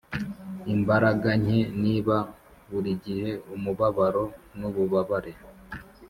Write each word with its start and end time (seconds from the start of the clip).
imbaraga 0.73 1.29
nk, 1.43 1.49
niba 1.83 2.17
burigihe 2.69 3.31
umubabaro 3.55 4.23
nububabare 4.57 5.33